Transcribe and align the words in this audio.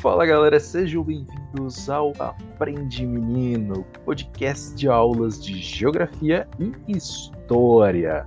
Fala 0.00 0.24
galera, 0.24 0.58
sejam 0.58 1.04
bem-vindos 1.04 1.90
ao 1.90 2.14
Aprende 2.18 3.04
Menino, 3.04 3.84
podcast 4.02 4.74
de 4.74 4.88
aulas 4.88 5.44
de 5.44 5.58
Geografia 5.58 6.48
e 6.58 6.72
História. 6.96 8.26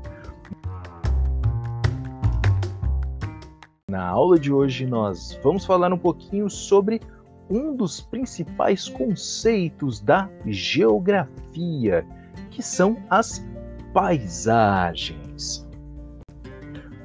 Na 3.90 4.06
aula 4.06 4.38
de 4.38 4.54
hoje 4.54 4.86
nós 4.86 5.40
vamos 5.42 5.66
falar 5.66 5.92
um 5.92 5.98
pouquinho 5.98 6.48
sobre 6.48 7.02
um 7.50 7.76
dos 7.76 8.00
principais 8.02 8.88
conceitos 8.88 10.00
da 10.00 10.30
geografia, 10.46 12.06
que 12.52 12.62
são 12.62 12.98
as 13.10 13.44
paisagens. 13.92 15.68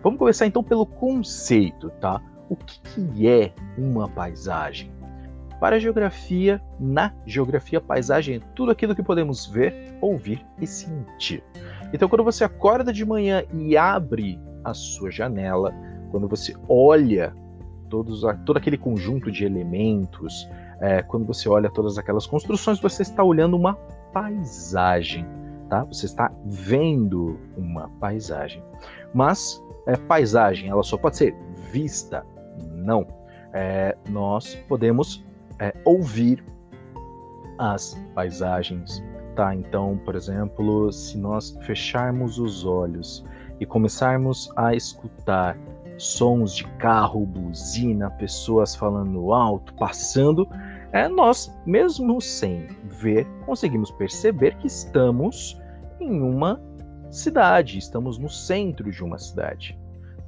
Vamos 0.02 0.18
começar 0.18 0.46
então 0.46 0.62
pelo 0.62 0.84
conceito, 0.84 1.88
tá? 2.02 2.22
O 2.48 2.56
que, 2.56 3.28
é 3.28 3.52
uma 3.76 4.08
paisagem? 4.08 4.90
Para 5.60 5.76
a 5.76 5.78
geografia, 5.78 6.62
na 6.78 7.12
geografia, 7.26 7.80
paisagem 7.80 8.36
é 8.36 8.40
tudo 8.54 8.70
aquilo 8.70 8.94
que 8.94 9.02
podemos 9.02 9.46
ver, 9.46 9.96
ouvir 10.00 10.44
e 10.60 10.66
sentir. 10.66 11.42
Então, 11.92 12.08
quando 12.08 12.22
você 12.22 12.44
acorda 12.44 12.92
de 12.92 13.04
manhã 13.04 13.42
e 13.52 13.76
abre 13.76 14.40
a 14.64 14.72
sua 14.72 15.10
janela, 15.10 15.74
quando 16.10 16.28
você 16.28 16.54
olha 16.68 17.34
todos, 17.88 18.22
todo 18.44 18.56
aquele 18.56 18.78
conjunto 18.78 19.32
de 19.32 19.44
elementos, 19.44 20.48
é, 20.80 21.02
quando 21.02 21.26
você 21.26 21.48
olha 21.48 21.70
todas 21.70 21.98
aquelas 21.98 22.26
construções, 22.26 22.80
você 22.80 23.02
está 23.02 23.24
olhando 23.24 23.56
uma 23.56 23.74
paisagem, 24.12 25.26
tá? 25.68 25.82
Você 25.84 26.06
está 26.06 26.32
vendo 26.44 27.38
uma 27.56 27.88
paisagem. 28.00 28.62
Mas 29.12 29.60
é, 29.86 29.96
paisagem, 29.96 30.68
ela 30.68 30.82
só 30.82 30.96
pode 30.96 31.16
ser 31.16 31.34
vista, 31.72 32.24
não. 32.72 33.06
É, 33.52 33.96
nós 34.08 34.54
podemos 34.68 35.24
é, 35.58 35.74
ouvir 35.84 36.44
as 37.58 37.94
paisagens, 38.14 39.02
tá? 39.34 39.54
Então, 39.54 39.98
por 40.04 40.14
exemplo, 40.14 40.92
se 40.92 41.18
nós 41.18 41.56
fecharmos 41.62 42.38
os 42.38 42.64
olhos 42.64 43.24
e 43.58 43.66
começarmos 43.66 44.50
a 44.56 44.74
escutar 44.74 45.58
sons 45.96 46.54
de 46.54 46.64
carro, 46.78 47.26
buzina, 47.26 48.10
pessoas 48.10 48.76
falando 48.76 49.32
alto, 49.32 49.74
passando, 49.74 50.48
é, 50.92 51.08
nós, 51.08 51.52
mesmo 51.66 52.20
sem 52.20 52.68
ver, 52.84 53.26
conseguimos 53.44 53.90
perceber 53.90 54.56
que 54.58 54.68
estamos 54.68 55.60
em 56.00 56.22
uma 56.22 56.60
cidade, 57.10 57.78
estamos 57.78 58.18
no 58.18 58.28
centro 58.28 58.90
de 58.90 59.02
uma 59.02 59.18
cidade. 59.18 59.78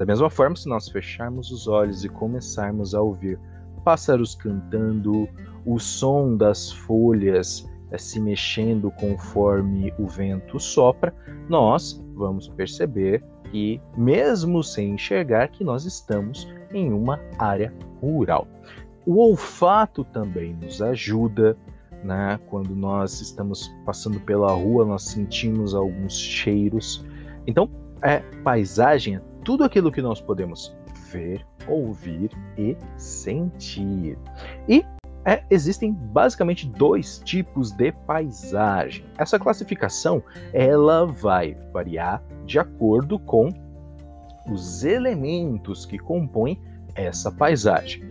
Da 0.01 0.07
mesma 0.07 0.31
forma, 0.31 0.57
se 0.57 0.67
nós 0.67 0.89
fecharmos 0.89 1.51
os 1.51 1.69
olhos 1.69 2.07
e 2.07 2.09
começarmos 2.09 2.95
a 2.95 3.03
ouvir 3.03 3.39
pássaros 3.85 4.35
cantando, 4.35 5.29
o 5.67 5.79
som 5.79 6.39
das 6.39 6.73
folhas 6.73 7.69
é, 7.91 7.99
se 7.99 8.19
mexendo 8.19 8.91
conforme 8.93 9.93
o 9.99 10.07
vento 10.07 10.59
sopra, 10.59 11.15
nós 11.51 12.03
vamos 12.15 12.49
perceber 12.49 13.23
que, 13.51 13.79
mesmo 13.95 14.65
sem 14.65 14.95
enxergar, 14.95 15.49
que 15.49 15.63
nós 15.63 15.85
estamos 15.85 16.49
em 16.73 16.91
uma 16.95 17.21
área 17.39 17.71
rural. 18.01 18.49
O 19.05 19.19
olfato 19.19 20.03
também 20.03 20.55
nos 20.55 20.81
ajuda, 20.81 21.55
né? 22.03 22.41
Quando 22.47 22.75
nós 22.75 23.21
estamos 23.21 23.71
passando 23.85 24.19
pela 24.21 24.51
rua, 24.51 24.87
nós 24.87 25.03
sentimos 25.03 25.75
alguns 25.75 26.19
cheiros. 26.19 27.05
Então, 27.47 27.69
é 28.01 28.21
paisagem 28.43 29.17
é 29.17 29.30
tudo 29.45 29.65
aquilo 29.65 29.91
que 29.91 30.03
nós 30.03 30.21
podemos 30.21 30.75
ver, 31.13 31.47
ouvir 31.67 32.31
e 32.57 32.77
sentir. 32.97 34.19
E 34.69 34.85
é, 35.25 35.43
existem 35.51 35.93
basicamente 35.93 36.67
dois 36.67 37.21
tipos 37.25 37.73
de 37.73 37.93
paisagem. 37.93 39.05
Essa 39.19 39.39
classificação 39.39 40.23
ela 40.53 41.07
vai 41.07 41.57
variar 41.73 42.23
de 42.47 42.59
acordo 42.59 43.19
com 43.19 43.51
os 44.51 44.85
elementos 44.85 45.85
que 45.85 45.99
compõem 45.99 46.61
essa 46.95 47.31
paisagem. 47.31 48.03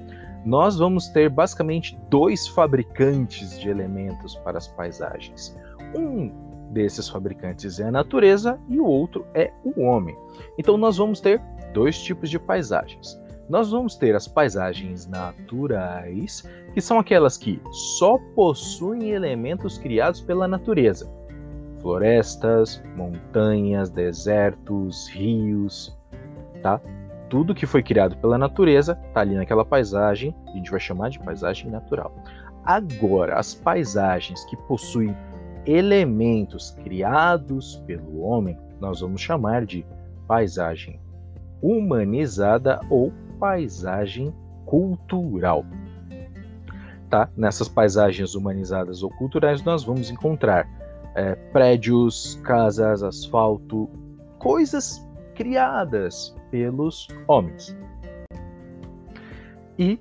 Nós 0.46 0.78
vamos 0.78 1.10
ter 1.10 1.30
basicamente 1.30 2.00
dois 2.10 2.48
fabricantes 2.48 3.60
de 3.60 3.70
elementos 3.70 4.36
para 4.36 4.58
as 4.58 4.68
paisagens. 4.68 5.56
Um 5.96 6.49
desses 6.70 7.10
fabricantes 7.10 7.80
é 7.80 7.86
a 7.86 7.92
natureza 7.92 8.60
e 8.68 8.80
o 8.80 8.86
outro 8.86 9.26
é 9.34 9.52
o 9.64 9.82
homem. 9.82 10.16
Então 10.58 10.78
nós 10.78 10.98
vamos 10.98 11.20
ter 11.20 11.42
dois 11.74 12.02
tipos 12.02 12.30
de 12.30 12.40
paisagens. 12.40 13.20
Nós 13.50 13.72
vamos 13.72 13.96
ter 13.96 14.16
as 14.16 14.28
paisagens 14.28 15.08
naturais, 15.08 16.44
que 16.74 16.80
são 16.80 17.00
aquelas 17.00 17.36
que 17.36 17.60
só 17.72 18.20
possuem 18.36 19.10
elementos 19.10 19.78
criados 19.80 20.22
pela 20.22 20.48
natureza. 20.48 21.12
Florestas, 21.82 22.84
montanhas, 22.96 23.90
desertos, 23.90 25.08
rios, 25.10 25.98
tá? 26.62 26.80
Tudo 27.28 27.56
que 27.56 27.66
foi 27.66 27.82
criado 27.82 28.18
pela 28.18 28.38
natureza 28.38 29.00
está 29.08 29.22
ali 29.22 29.36
naquela 29.36 29.66
paisagem, 29.66 30.36
a 30.48 30.52
gente 30.52 30.70
vai 30.70 30.80
chamar 30.80 31.10
de 31.10 31.20
paisagem 31.20 31.72
natural. 31.72 32.14
Agora, 32.64 33.40
as 33.40 33.56
paisagens 33.56 34.44
que 34.46 34.58
possuem 34.68 35.16
elementos 35.66 36.72
criados 36.84 37.78
pelo 37.86 38.22
homem, 38.22 38.58
nós 38.80 39.02
vamos 39.02 39.22
chamar 39.22 39.66
de 39.66 39.86
paisagem 40.28 41.00
humanizada 41.62 42.80
ou 42.90 43.12
paisagem 43.40 44.34
cultural. 44.66 45.66
Tá? 47.10 47.28
Nessas 47.36 47.68
paisagens 47.68 48.36
humanizadas 48.36 49.02
ou 49.02 49.10
culturais, 49.10 49.64
nós 49.64 49.84
vamos 49.84 50.12
encontrar 50.12 50.68
é, 51.16 51.36
prédios, 51.52 52.40
casas, 52.44 53.02
asfalto, 53.02 53.90
coisas 54.38 55.06
criadas 55.36 56.36
pelos 56.52 57.08
homens. 57.28 57.76
E 59.78 60.00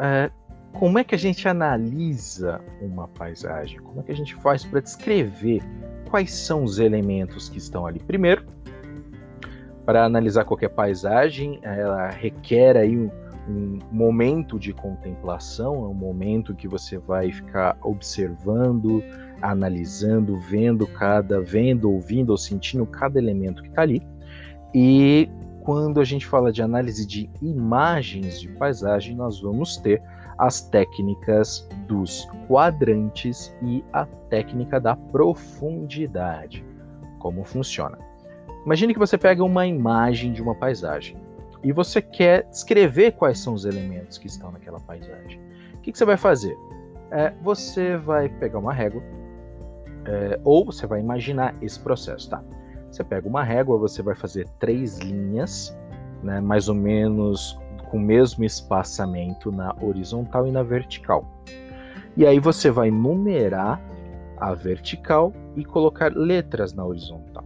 é, 0.00 0.30
como 0.72 0.98
é 0.98 1.04
que 1.04 1.14
a 1.14 1.18
gente 1.18 1.48
analisa 1.48 2.60
uma 2.80 3.08
paisagem? 3.08 3.78
Como 3.80 4.00
é 4.00 4.02
que 4.02 4.12
a 4.12 4.16
gente 4.16 4.34
faz 4.36 4.64
para 4.64 4.80
descrever 4.80 5.62
quais 6.10 6.32
são 6.32 6.62
os 6.62 6.78
elementos 6.78 7.48
que 7.48 7.58
estão 7.58 7.86
ali? 7.86 7.98
Primeiro, 8.00 8.44
para 9.84 10.04
analisar 10.04 10.44
qualquer 10.44 10.68
paisagem, 10.68 11.58
ela 11.62 12.10
requer 12.10 12.76
aí 12.76 12.96
um, 12.96 13.10
um 13.48 13.78
momento 13.90 14.58
de 14.58 14.72
contemplação, 14.72 15.74
é 15.76 15.88
um 15.88 15.94
momento 15.94 16.54
que 16.54 16.68
você 16.68 16.98
vai 16.98 17.32
ficar 17.32 17.76
observando, 17.82 19.02
analisando, 19.40 20.38
vendo 20.38 20.86
cada, 20.86 21.40
vendo, 21.40 21.90
ouvindo 21.90 22.30
ou 22.30 22.36
sentindo 22.36 22.84
cada 22.86 23.18
elemento 23.18 23.62
que 23.62 23.68
está 23.68 23.82
ali. 23.82 24.02
E 24.74 25.28
quando 25.62 26.00
a 26.00 26.04
gente 26.04 26.26
fala 26.26 26.52
de 26.52 26.62
análise 26.62 27.06
de 27.06 27.30
imagens 27.40 28.40
de 28.40 28.48
paisagem, 28.48 29.16
nós 29.16 29.40
vamos 29.40 29.76
ter 29.78 30.02
as 30.38 30.60
técnicas 30.60 31.68
dos 31.86 32.28
quadrantes 32.46 33.54
e 33.62 33.84
a 33.92 34.06
técnica 34.28 34.80
da 34.80 34.94
profundidade. 34.94 36.64
Como 37.18 37.44
funciona? 37.44 37.98
Imagine 38.64 38.92
que 38.92 38.98
você 38.98 39.18
pega 39.18 39.42
uma 39.42 39.66
imagem 39.66 40.32
de 40.32 40.42
uma 40.42 40.54
paisagem 40.54 41.16
e 41.62 41.72
você 41.72 42.00
quer 42.00 42.48
descrever 42.48 43.12
quais 43.12 43.38
são 43.38 43.54
os 43.54 43.64
elementos 43.64 44.18
que 44.18 44.26
estão 44.26 44.52
naquela 44.52 44.78
paisagem. 44.80 45.40
O 45.74 45.80
que, 45.80 45.92
que 45.92 45.98
você 45.98 46.04
vai 46.04 46.16
fazer? 46.16 46.56
É, 47.10 47.32
você 47.42 47.96
vai 47.96 48.28
pegar 48.28 48.58
uma 48.58 48.72
régua, 48.72 49.02
é, 50.04 50.38
ou 50.44 50.64
você 50.64 50.86
vai 50.86 51.00
imaginar 51.00 51.54
esse 51.62 51.80
processo, 51.80 52.30
tá? 52.30 52.42
Você 52.90 53.02
pega 53.02 53.26
uma 53.26 53.42
régua, 53.42 53.78
você 53.78 54.02
vai 54.02 54.14
fazer 54.14 54.48
três 54.58 54.98
linhas, 54.98 55.76
né, 56.22 56.40
mais 56.40 56.68
ou 56.68 56.74
menos 56.74 57.58
com 57.88 57.96
o 57.96 58.00
mesmo 58.00 58.44
espaçamento 58.44 59.50
na 59.50 59.74
horizontal 59.80 60.46
e 60.46 60.52
na 60.52 60.62
vertical. 60.62 61.26
E 62.16 62.26
aí 62.26 62.38
você 62.38 62.70
vai 62.70 62.90
numerar 62.90 63.80
a 64.36 64.54
vertical 64.54 65.32
e 65.56 65.64
colocar 65.64 66.12
letras 66.14 66.72
na 66.72 66.84
horizontal. 66.84 67.44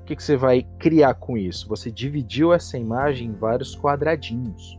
O 0.00 0.04
que, 0.04 0.16
que 0.16 0.22
você 0.22 0.36
vai 0.36 0.66
criar 0.78 1.14
com 1.14 1.36
isso? 1.36 1.68
Você 1.68 1.90
dividiu 1.90 2.52
essa 2.52 2.76
imagem 2.76 3.28
em 3.28 3.32
vários 3.32 3.76
quadradinhos. 3.76 4.78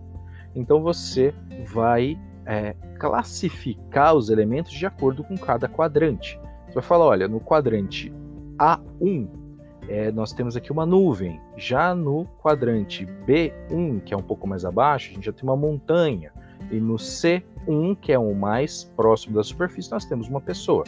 Então 0.55 0.81
você 0.81 1.33
vai 1.73 2.19
é, 2.45 2.75
classificar 2.99 4.15
os 4.15 4.29
elementos 4.29 4.71
de 4.73 4.85
acordo 4.85 5.23
com 5.23 5.37
cada 5.37 5.67
quadrante. 5.67 6.39
Você 6.67 6.75
vai 6.75 6.83
falar, 6.83 7.05
olha, 7.05 7.27
no 7.27 7.39
quadrante 7.39 8.13
A1 8.57 9.40
é, 9.87 10.11
nós 10.11 10.31
temos 10.31 10.55
aqui 10.55 10.71
uma 10.71 10.85
nuvem. 10.85 11.39
Já 11.57 11.93
no 11.95 12.25
quadrante 12.41 13.05
B1, 13.27 14.01
que 14.03 14.13
é 14.13 14.17
um 14.17 14.21
pouco 14.21 14.47
mais 14.47 14.65
abaixo, 14.65 15.11
a 15.11 15.13
gente 15.15 15.25
já 15.25 15.33
tem 15.33 15.43
uma 15.43 15.55
montanha. 15.55 16.31
E 16.71 16.79
no 16.79 16.95
C1, 16.95 17.97
que 17.99 18.11
é 18.11 18.19
o 18.19 18.33
mais 18.33 18.83
próximo 18.95 19.35
da 19.35 19.43
superfície, 19.43 19.91
nós 19.91 20.05
temos 20.05 20.29
uma 20.29 20.39
pessoa. 20.39 20.83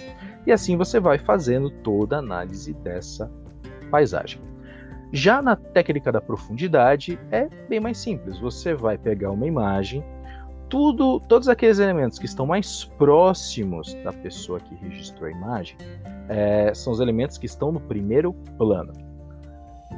E 0.46 0.52
assim 0.52 0.78
você 0.78 1.00
vai 1.00 1.18
fazendo 1.18 1.70
toda 1.70 2.18
a 2.18 2.20
análise 2.20 2.74
dessa 2.74 3.32
paisagem. 3.90 4.42
Já 5.12 5.42
na 5.42 5.56
técnica 5.56 6.12
da 6.12 6.20
profundidade, 6.20 7.20
é 7.32 7.48
bem 7.70 7.80
mais 7.80 8.00
simples. 8.00 8.40
Você 8.40 8.74
vai 8.74 8.98
pegar 8.98 9.30
uma 9.30 9.46
imagem, 9.46 10.04
tudo, 10.74 11.20
todos 11.20 11.48
aqueles 11.48 11.78
elementos 11.78 12.18
que 12.18 12.26
estão 12.26 12.48
mais 12.48 12.84
próximos 12.84 13.94
da 14.04 14.12
pessoa 14.12 14.60
que 14.60 14.74
registrou 14.74 15.28
a 15.28 15.32
imagem 15.32 15.78
é, 16.28 16.74
são 16.74 16.92
os 16.92 17.00
elementos 17.00 17.38
que 17.38 17.46
estão 17.46 17.72
no 17.72 17.80
primeiro 17.80 18.34
plano. 18.58 18.92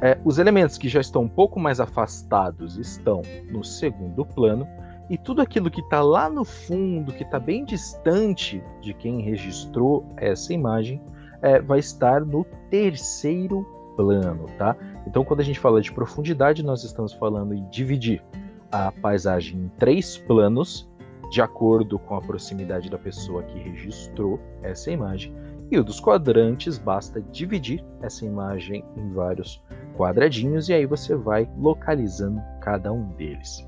É, 0.02 0.18
os 0.22 0.38
elementos 0.38 0.76
que 0.76 0.86
já 0.86 1.00
estão 1.00 1.22
um 1.22 1.28
pouco 1.30 1.58
mais 1.58 1.80
afastados 1.80 2.76
estão 2.76 3.22
no 3.50 3.64
segundo 3.64 4.26
plano, 4.26 4.68
e 5.08 5.16
tudo 5.16 5.40
aquilo 5.40 5.70
que 5.70 5.80
está 5.80 6.02
lá 6.02 6.28
no 6.28 6.44
fundo, 6.44 7.10
que 7.10 7.22
está 7.22 7.40
bem 7.40 7.64
distante 7.64 8.62
de 8.82 8.92
quem 8.92 9.22
registrou 9.22 10.04
essa 10.18 10.52
imagem, 10.52 11.00
é, 11.40 11.58
vai 11.58 11.78
estar 11.78 12.20
no 12.20 12.44
terceiro 12.70 13.64
plano, 13.96 14.44
tá? 14.58 14.76
Então, 15.06 15.24
quando 15.24 15.40
a 15.40 15.44
gente 15.44 15.58
fala 15.58 15.80
de 15.80 15.90
profundidade, 15.90 16.62
nós 16.62 16.84
estamos 16.84 17.14
falando 17.14 17.54
em 17.54 17.66
dividir 17.70 18.22
a 18.70 18.92
paisagem 18.92 19.58
em 19.58 19.68
três 19.78 20.16
planos, 20.16 20.88
de 21.30 21.42
acordo 21.42 21.98
com 21.98 22.14
a 22.14 22.20
proximidade 22.20 22.90
da 22.90 22.98
pessoa 22.98 23.42
que 23.42 23.58
registrou 23.58 24.40
essa 24.62 24.90
imagem. 24.90 25.34
E 25.70 25.78
o 25.78 25.84
dos 25.84 25.98
quadrantes, 25.98 26.78
basta 26.78 27.20
dividir 27.20 27.84
essa 28.00 28.24
imagem 28.24 28.84
em 28.96 29.12
vários 29.12 29.60
quadradinhos 29.96 30.68
e 30.68 30.72
aí 30.74 30.86
você 30.86 31.16
vai 31.16 31.48
localizando 31.58 32.40
cada 32.60 32.92
um 32.92 33.08
deles. 33.14 33.66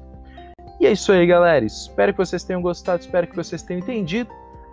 E 0.80 0.86
é 0.86 0.92
isso 0.92 1.10
aí, 1.10 1.26
galera. 1.26 1.64
Espero 1.64 2.12
que 2.12 2.18
vocês 2.18 2.44
tenham 2.44 2.62
gostado, 2.62 3.02
espero 3.02 3.26
que 3.26 3.34
vocês 3.34 3.62
tenham 3.62 3.80
entendido. 3.80 4.30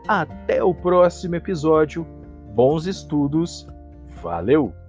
Até 0.08 0.64
o 0.64 0.74
próximo 0.74 1.36
episódio. 1.36 2.06
Bons 2.54 2.86
estudos. 2.86 3.68
Valeu! 4.22 4.85